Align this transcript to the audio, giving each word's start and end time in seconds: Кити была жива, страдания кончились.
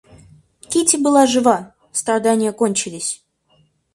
Кити 0.71 0.97
была 0.97 1.27
жива, 1.27 1.75
страдания 1.91 2.51
кончились. 2.53 3.23